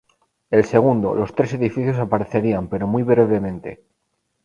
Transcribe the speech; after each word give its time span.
El 0.49 0.65
segundo, 0.65 1.13
los 1.13 1.35
tres 1.35 1.53
edificios 1.53 1.99
aparecerían 1.99 2.69
pero 2.69 2.87
muy 2.87 3.03
brevemente. 3.03 3.83